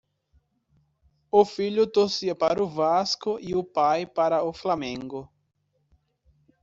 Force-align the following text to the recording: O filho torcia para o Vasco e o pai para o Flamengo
O 1.29 1.45
filho 1.45 1.85
torcia 1.85 2.33
para 2.33 2.63
o 2.63 2.67
Vasco 2.67 3.37
e 3.39 3.53
o 3.53 3.63
pai 3.63 4.03
para 4.03 4.41
o 4.43 4.51
Flamengo 4.51 5.29